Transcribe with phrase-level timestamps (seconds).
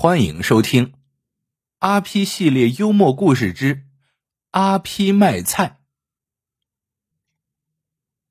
[0.00, 0.86] 欢迎收听
[1.80, 3.88] 《阿 P 系列幽默故事之
[4.52, 5.80] 阿 P 卖菜》。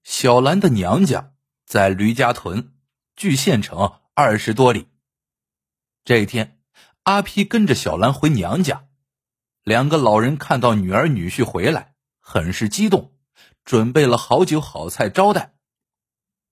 [0.01, 1.33] 小兰的娘家
[1.65, 2.71] 在驴家屯，
[3.17, 4.87] 距县城二十多里。
[6.05, 6.57] 这一天，
[7.03, 8.85] 阿 P 跟着小兰回娘家，
[9.61, 13.11] 两个老人看到女儿女婿回来，很是激动，
[13.65, 15.55] 准备了好酒好菜招待。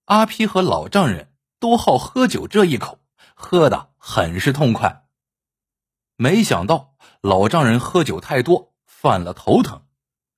[0.07, 2.99] 阿 P 和老丈人都好喝酒这一口，
[3.33, 5.03] 喝的很是痛快。
[6.17, 9.85] 没想到老丈人喝酒太多，犯了头疼，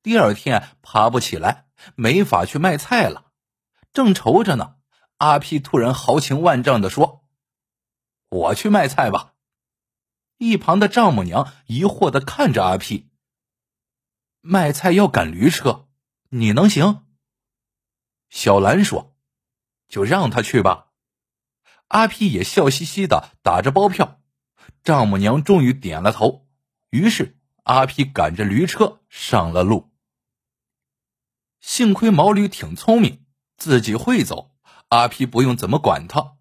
[0.02, 3.32] 第二天爬不起来，没法去卖菜了。
[3.94, 4.76] 正愁着呢，
[5.18, 7.24] 阿 P 突然豪情万丈的说
[8.30, 9.34] ：“我去卖菜吧。”
[10.38, 15.88] 一旁的丈母娘疑惑的看着阿 P：“：“ 卖菜要赶驴车，
[16.30, 17.06] 你能行？”
[18.30, 19.16] 小兰说
[19.88, 20.88] ：“就让他去吧。”
[21.88, 24.17] 阿 P 也笑嘻嘻的打着包票。
[24.84, 26.48] 丈母娘终于点了头，
[26.90, 29.92] 于是阿皮赶着驴车上了路。
[31.60, 33.26] 幸亏毛驴挺聪明，
[33.58, 34.56] 自己会走，
[34.90, 36.38] 阿皮不用怎么管他。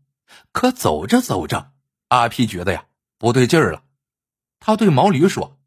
[0.52, 1.72] 可走着走着，
[2.08, 2.86] 阿皮觉得呀
[3.18, 3.84] 不对劲儿了，
[4.60, 5.58] 他对毛驴说：“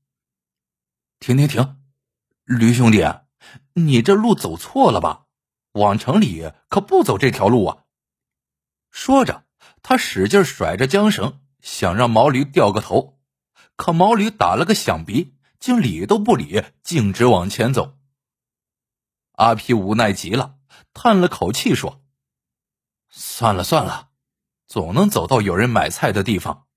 [1.19, 1.81] 停停停，
[2.45, 3.03] 驴兄弟，
[3.73, 5.25] 你这路走错了吧？
[5.73, 7.85] 往城里可不走这条路啊！”
[8.91, 9.45] 说着，
[9.81, 11.41] 他使劲甩着缰绳。
[11.61, 13.19] 想让毛驴掉个头，
[13.75, 17.97] 可毛驴打了个响鼻，竟理都不理，径直往前走。
[19.33, 20.57] 阿皮无奈极了，
[20.93, 22.03] 叹了口气说
[23.09, 24.09] ：“算了算了，
[24.67, 26.67] 总能走到有人买菜的地方。”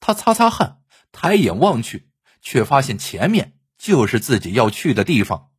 [0.00, 5.52] 他擦擦汗，抬眼望去，却发现前面就是自己要去的地方。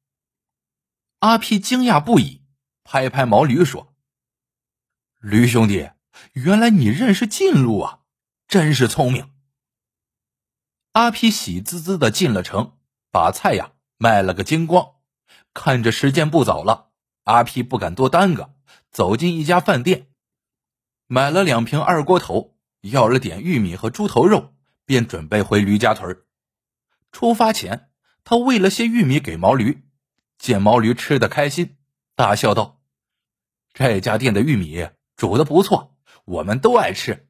[1.19, 2.43] 阿皮惊讶不已，
[2.83, 3.95] 拍拍毛驴说
[5.21, 5.89] ：“驴兄弟。”
[6.33, 7.99] 原来你认识近路啊，
[8.47, 9.31] 真是聪明。
[10.93, 12.77] 阿皮喜滋滋的进了城，
[13.11, 14.93] 把菜呀卖了个精光。
[15.53, 16.91] 看着时间不早了，
[17.23, 18.53] 阿皮不敢多耽搁，
[18.91, 20.09] 走进一家饭店，
[21.07, 24.53] 买了两瓶二锅头，要了点玉米和猪头肉，
[24.85, 26.23] 便准备回驴家屯。
[27.11, 27.89] 出发前，
[28.23, 29.87] 他喂了些玉米给毛驴，
[30.37, 31.77] 见毛驴吃的开心，
[32.15, 32.81] 大笑道
[33.73, 35.94] ：“这家店的玉米煮的不错。”
[36.25, 37.29] 我们都爱吃。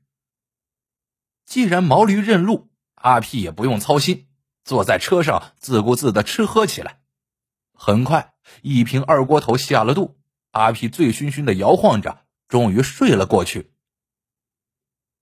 [1.46, 4.28] 既然毛驴认路，阿屁也不用操心，
[4.64, 7.02] 坐在车上自顾自的吃喝起来。
[7.74, 10.18] 很快，一瓶二锅头下了肚，
[10.52, 13.74] 阿屁醉醺醺的摇晃着，终于睡了过去。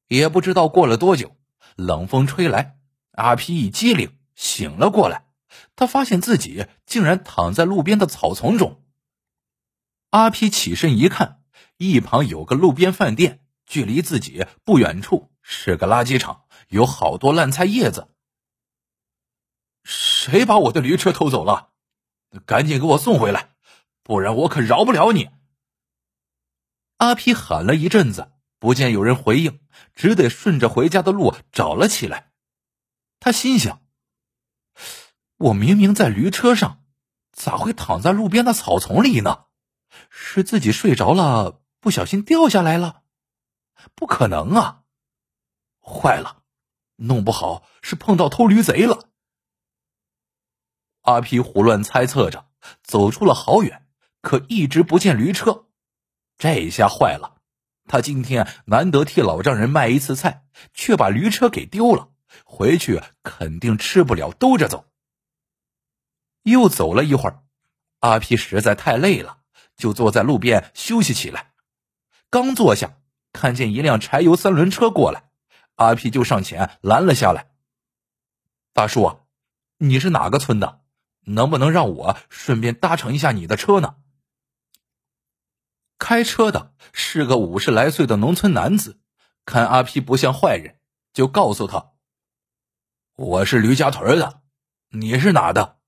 [0.08, 1.36] 也不知道过了多久，
[1.76, 2.78] 冷风吹来，
[3.12, 5.28] 阿屁一激灵，醒了过来。
[5.76, 8.84] 他发现自己竟然躺在路边的草丛中。
[10.10, 11.44] 阿皮起身一看，
[11.78, 13.43] 一旁有个路边饭店。
[13.74, 18.14] 距离自己不远处是个垃圾场，有好多烂菜叶子。
[19.84, 21.72] 谁把我的驴车偷走了？
[22.46, 23.56] 赶紧给我送回来，
[24.04, 25.32] 不然我可饶不了你！
[26.98, 29.60] 阿皮喊了一阵子，不见有人回应，
[29.96, 32.32] 只得顺着回家的路找了起来。
[33.20, 33.82] 他心想：
[35.38, 36.84] 我明明在驴车上，
[37.32, 39.46] 咋会躺在路边的草丛里呢？
[40.12, 43.02] 是自己睡着了，不小心掉下来了？
[43.96, 44.84] 不可能啊！
[45.80, 46.44] 坏了，
[46.96, 49.10] 弄不好是碰到偷驴贼了。
[51.02, 52.50] 阿皮胡乱猜测着，
[52.82, 53.88] 走出了好远，
[54.22, 55.68] 可一直不见驴车。
[56.38, 57.42] 这下坏了，
[57.88, 62.10] 他今天难得替老丈人卖一次菜，却把驴车给丢了，
[62.46, 64.90] 回去肯定吃不了兜着走。
[66.44, 67.44] 又走了一会儿，
[68.00, 69.40] 阿皮实在太累了，
[69.76, 71.54] 就坐在路边休息起来。
[72.30, 72.98] 刚坐下。
[73.34, 75.30] 看见一辆柴油三轮车过来，
[75.76, 77.50] 阿皮就上前拦了下来。
[78.72, 79.20] 大叔，
[79.78, 80.80] 你是哪个村的？
[81.26, 83.96] 能不能让我顺便搭乘一下你的车呢？
[85.98, 89.00] 开车的是个五十来岁的农村男子，
[89.46, 90.80] 看阿皮不像坏人，
[91.14, 91.92] 就告诉他
[93.16, 94.42] ：“我是驴家屯的，
[94.90, 95.80] 你是哪的？”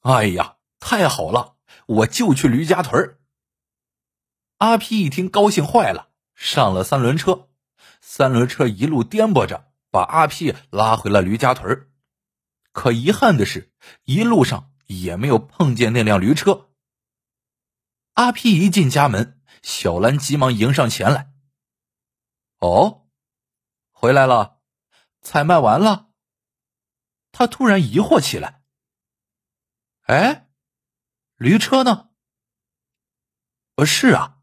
[0.00, 1.56] 哎呀，太好了，
[1.86, 3.18] 我就去驴家屯。
[4.56, 6.05] 阿皮一听，高兴坏了。
[6.36, 7.48] 上了三轮车，
[8.00, 11.90] 三轮车一路颠簸着，把阿屁拉回了驴家屯
[12.72, 13.72] 可遗憾的是，
[14.04, 16.70] 一路上也没有碰见那辆驴车。
[18.12, 21.32] 阿屁一进家门，小兰急忙迎上前来
[22.60, 23.08] ：“哦，
[23.90, 24.60] 回来了，
[25.22, 26.10] 菜卖完了。”
[27.32, 28.62] 他突然疑惑起来
[30.04, 30.48] ：“哎，
[31.36, 32.10] 驴车呢
[33.76, 34.38] ？”“呃，是啊，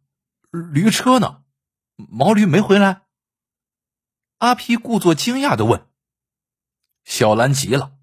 [0.52, 1.43] 驴车呢？”
[1.96, 3.04] 毛驴没回来。
[4.40, 5.88] 阿皮故作惊讶的问。
[7.04, 7.94] 小兰急了：“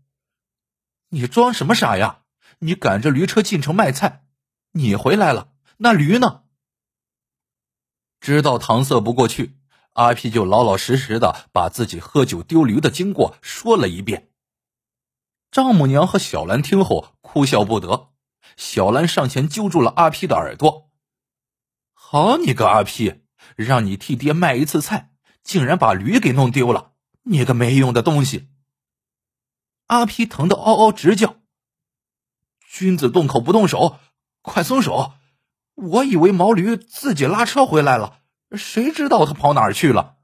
[1.08, 2.22] 你装什么傻呀？
[2.58, 4.24] 你赶着驴车进城卖菜，
[4.72, 6.44] 你回来了，那驴呢？”
[8.20, 9.56] 知道搪塞不过去，
[9.94, 14.30] 阿皮就老老实实的把自己喝酒丢驴的经过说了一遍。
[15.50, 18.12] 丈母娘和小兰听后哭笑不得，
[18.56, 20.90] 小兰上前揪住了阿皮的耳朵
[21.94, 23.22] ：“好你个阿皮，
[23.56, 26.92] 让你替爹卖一次菜，竟然把驴给弄丢了！
[27.22, 28.48] 你个没用的东西！”
[29.86, 31.36] 阿皮疼得嗷嗷直叫
[32.68, 33.98] ：“君子动口不动手，
[34.42, 35.14] 快松手！”
[35.74, 38.20] 我以为毛驴自己拉车回来了，
[38.52, 40.18] 谁知道他跑哪儿去了？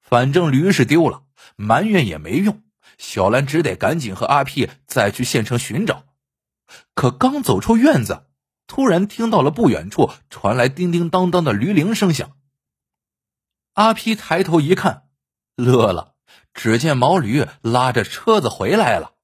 [0.00, 1.24] 反正驴是丢了，
[1.56, 2.62] 埋怨也没用。
[2.98, 6.04] 小兰只得赶紧和阿屁再去县城寻找。
[6.94, 8.28] 可刚走出院子，
[8.66, 12.36] 突然听到了不远处传来叮叮当当的驴铃声响。
[13.74, 15.08] 阿皮抬头一看，
[15.56, 16.14] 乐了，
[16.52, 19.14] 只见毛驴拉着车子回来了。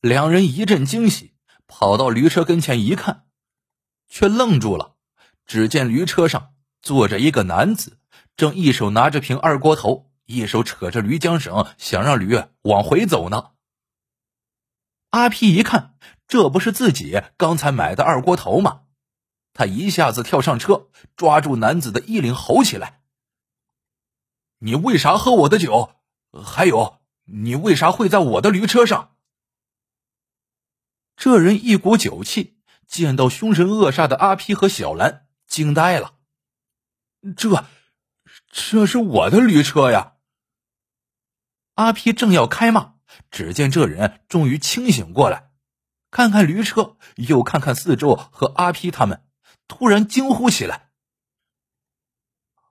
[0.00, 1.34] 两人一阵惊喜，
[1.66, 3.24] 跑到驴车跟前一看。
[4.06, 4.94] 却愣住了，
[5.44, 7.98] 只见驴车上坐着一个男子，
[8.36, 13.50] 正一手拿着瓶二锅头，一手扯着驴缰绳，想让驴往回走呢。
[15.10, 18.82] 阿皮一看，这不是自己刚才买的二锅头吗？
[19.52, 23.02] 他一下子跳上车，抓住男子的衣领，吼起来
[24.58, 25.94] ：“你为啥喝我的酒？
[26.44, 29.16] 还有，你为啥会在我的驴车上？”
[31.16, 32.52] 这人一股酒气。
[32.86, 36.16] 见到凶神恶煞的阿皮和小兰，惊呆了。
[37.34, 37.64] 这，
[38.52, 40.16] 这是我的驴车呀！
[41.74, 42.96] 阿皮正要开骂，
[43.30, 45.50] 只见这人终于清醒过来，
[46.14, 49.26] 看看驴车，又看看四周和阿皮他们，
[49.66, 50.92] 突然惊呼起来：“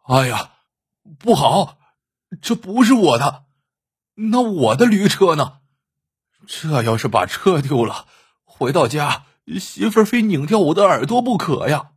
[0.07, 0.53] 哎呀，
[1.19, 1.77] 不好！
[2.41, 3.43] 这不是我的，
[4.13, 5.59] 那我的驴车呢？
[6.47, 8.07] 这要是把车丢了，
[8.45, 9.25] 回到家……”
[9.59, 11.91] 媳妇儿非拧掉我的耳朵不可呀！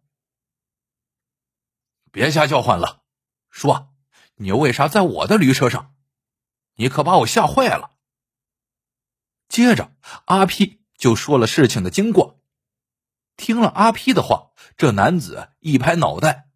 [2.11, 3.05] 别瞎叫唤了，
[3.51, 3.95] 说，
[4.35, 5.95] 你为啥在我的驴车上？
[6.75, 7.93] 你可把我吓坏了。
[9.49, 9.93] 接着，
[10.25, 12.41] 阿皮就说了事情的经过。
[13.37, 16.49] 听了阿皮的话，这男子一拍脑袋：“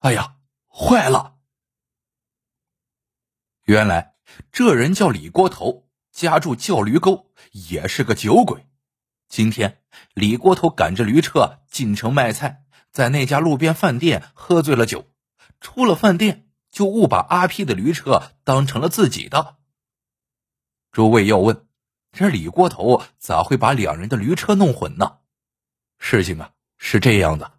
[0.00, 0.36] 哎呀，
[0.66, 1.36] 坏了！
[3.64, 4.14] 原来
[4.50, 8.66] 这人叫李锅头，家住叫驴沟，也是个酒鬼。”
[9.28, 9.82] 今天，
[10.14, 15.10] 李锅头赶着驴车进城卖菜，在那家路边饭店喝醉了酒，
[15.60, 19.58] 出了饭店就误把阿皮的驴车当成了自己的。
[20.90, 21.66] 诸位要问，
[22.12, 25.18] 这李锅头咋会把两人的驴车弄混呢？
[25.98, 27.52] 事情啊是这样的：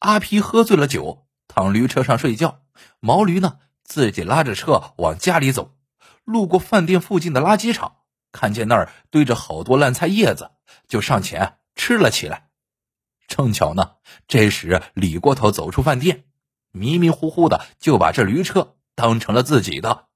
[0.00, 2.62] 阿皮喝醉了酒，躺驴车上睡觉，
[2.98, 5.74] 毛驴呢自己拉着车往家里走，
[6.24, 7.96] 路过饭店附近的垃圾场。
[8.32, 10.52] 看见那儿堆着好多烂菜叶子，
[10.88, 12.48] 就上前吃了起来。
[13.28, 13.92] 正巧呢，
[14.26, 16.24] 这时李锅头走出饭店，
[16.70, 20.08] 迷迷糊糊的就把这驴车当成了自己的。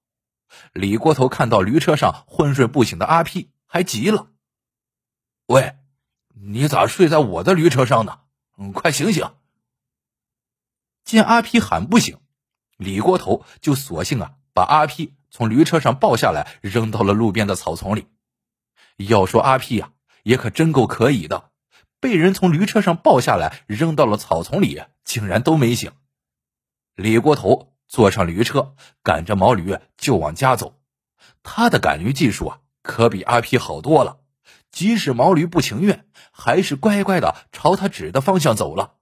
[0.72, 4.30] 李锅头看到驴车上昏睡不醒的阿屁，还急了
[5.46, 5.76] ：“喂，
[6.34, 8.20] 你咋睡在我的驴车上呢？
[8.58, 9.34] 嗯快醒醒！”
[11.04, 12.18] 见阿屁喊不醒，
[12.76, 15.14] 李锅头就索性啊把阿屁。
[15.28, 18.06] 从驴车上抱下来，扔到了路边的草丛里。
[18.96, 21.50] 要说阿屁呀，也可真够可以的，
[22.00, 25.92] 被人从驴车上抱下来，扔到了草丛里，竟然都没醒。
[26.94, 30.80] 李锅头坐上驴车，赶着毛驴就往家走。
[31.42, 34.20] 他的赶驴技术啊，可比阿皮好多了。
[34.70, 38.96] 即使毛驴不情愿，还是乖乖的朝他指的方向走了。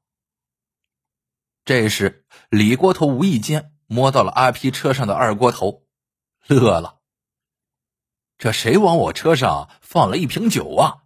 [1.65, 5.85] 这时，李锅头无意间摸到了阿皮车上的二锅头。
[6.47, 7.01] 乐了，
[8.37, 11.05] 这谁往我车上放了一瓶酒啊？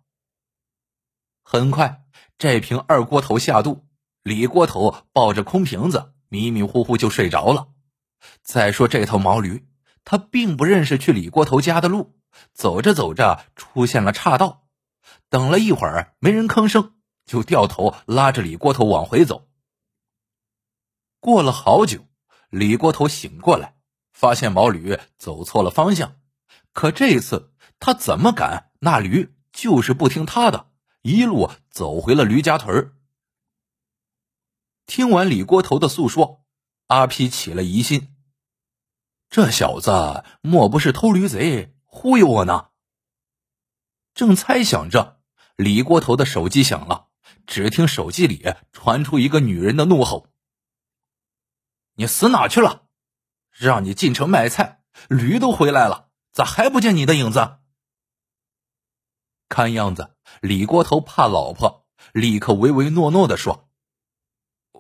[1.45, 2.05] 很快，
[2.37, 3.87] 这瓶二锅头下肚，
[4.23, 7.69] 李锅头抱着空瓶子，迷迷糊糊就睡着了。
[8.43, 9.67] 再说这头毛驴，
[10.05, 12.17] 他并不认识去李锅头家的路，
[12.53, 14.67] 走着走着出现了岔道，
[15.29, 16.95] 等了一会儿没人吭声，
[17.25, 19.49] 就掉头拉着李锅头往回走。
[21.21, 22.07] 过了好久，
[22.51, 23.75] 李锅头醒过来。
[24.11, 26.17] 发现毛驴走错了方向，
[26.73, 28.73] 可这次他怎么敢？
[28.81, 32.97] 那驴就是不听他的，一路走回了驴家屯儿
[34.89, 36.43] 听完李锅头的诉说，
[36.87, 38.17] 阿皮起了疑心：
[39.29, 42.71] 这小子莫不是偷驴贼忽悠我呢？
[44.15, 45.21] 正猜想着，
[45.57, 47.09] 李锅头的手机响了，
[47.47, 48.43] 只听手机里
[48.73, 50.31] 传出一个女人的怒吼
[51.97, 52.87] ：“你死哪去了？
[53.51, 57.59] 让你进城卖菜，驴都回来了，咋还不见你的影子？
[59.51, 63.68] 看样子李锅头怕老婆，立刻唯唯诺诺的说：“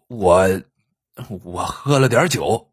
[0.09, 0.63] 我，
[1.43, 2.73] 我喝了点酒，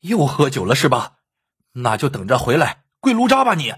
[0.00, 1.18] 又喝酒了是吧？
[1.72, 3.74] 那就等着回来跪炉渣吧你。”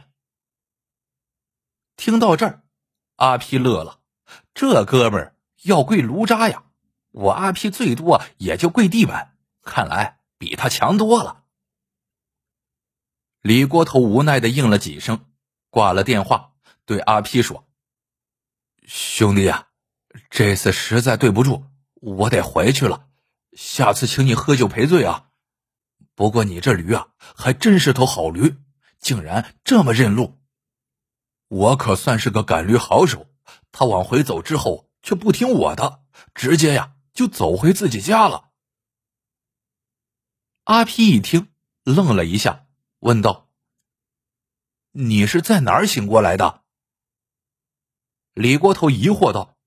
[1.97, 2.63] 听到这儿，
[3.17, 4.01] 阿皮乐了，
[4.55, 6.65] 这哥们儿要跪炉渣呀？
[7.11, 11.45] 我阿皮最多也就跪地板，看来比他强多了。
[13.43, 15.27] 李锅头无奈的应了几声，
[15.69, 16.55] 挂了电话，
[16.87, 17.69] 对阿皮说
[18.89, 19.69] ：“兄弟呀，
[20.31, 21.67] 这次实在对不住，
[22.03, 23.09] 我得回去了。
[23.53, 25.31] 下次请你喝酒赔罪啊。
[26.15, 28.57] 不过你这驴啊，还真是头好驴，
[28.99, 30.39] 竟然这么认路。
[31.49, 33.29] 我可算是个赶驴好手，
[33.71, 36.03] 他往回走之后却不听我的，
[36.35, 38.49] 直接呀。”就走回自己家了。
[40.65, 42.65] 阿皮一听，愣了一下，
[43.01, 43.51] 问道
[44.93, 46.63] ：“你是在哪儿醒过来的？”
[48.33, 49.59] 李国头疑惑道：“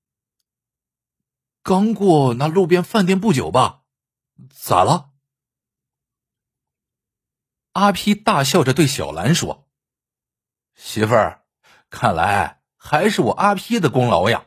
[1.66, 3.82] 刚过那路边饭店不久吧？
[4.54, 5.10] 咋了？”
[7.74, 9.66] 阿皮大笑着对小兰说
[10.78, 11.44] ：“媳妇儿，
[11.90, 14.46] 看来还是我阿皮的功劳呀。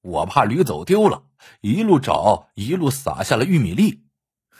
[0.00, 1.22] 我怕驴走丢了。”
[1.60, 4.08] 一路找，一路撒下了玉米粒。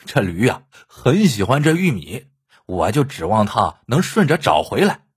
[0.07, 2.31] 这驴呀，很喜欢这玉米，
[2.67, 5.09] 我就指望它能顺着找回来。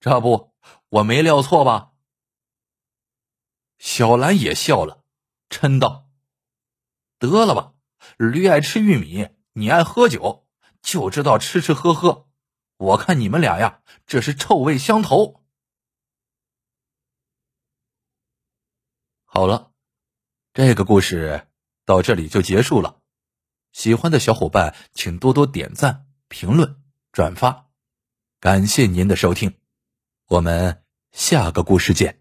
[0.00, 0.54] 这不，
[0.88, 1.92] 我没料错吧？
[3.76, 4.99] 小兰也笑了，
[5.50, 6.08] 嗔道
[7.20, 7.74] ：“得了吧，
[8.16, 10.48] 驴爱吃玉米，你爱喝酒，
[10.80, 12.28] 就知道吃吃喝喝。
[12.78, 15.42] 我看你们俩呀，这是臭味相投。”
[19.26, 19.66] 好了。
[20.52, 21.46] 这个故事
[21.84, 23.00] 到这里就结束了，
[23.70, 27.68] 喜欢的小伙伴请多多点赞、评论、转发，
[28.40, 29.56] 感谢您的收听，
[30.26, 32.19] 我们下个故事见。